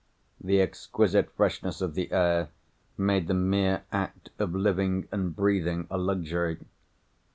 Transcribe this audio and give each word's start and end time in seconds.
The 0.43 0.59
exquisite 0.59 1.29
freshness 1.37 1.79
of 1.79 1.93
the 1.93 2.11
air 2.11 2.49
made 2.97 3.27
the 3.27 3.35
mere 3.35 3.83
act 3.91 4.31
of 4.39 4.55
living 4.55 5.07
and 5.11 5.35
breathing 5.35 5.85
a 5.91 5.99
luxury. 5.99 6.57